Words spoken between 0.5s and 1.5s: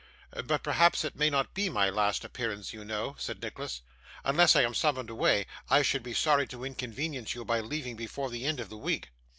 perhaps it may